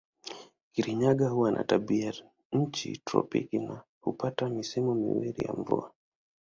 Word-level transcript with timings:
Kirinyaga 0.71 1.29
huwa 1.29 1.51
na 1.51 1.63
tabianchi 1.63 2.97
tropiki 2.97 3.59
na 3.59 3.81
hupata 4.01 4.49
misimu 4.49 4.95
miwili 4.95 5.45
ya 5.47 5.53
mvua. 5.53 5.91